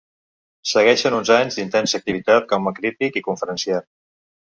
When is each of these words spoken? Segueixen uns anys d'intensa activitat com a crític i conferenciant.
Segueixen 0.69 1.17
uns 1.17 1.29
anys 1.35 1.57
d'intensa 1.59 1.95
activitat 1.99 2.47
com 2.55 2.71
a 2.71 2.73
crític 2.79 3.21
i 3.21 3.23
conferenciant. 3.29 3.87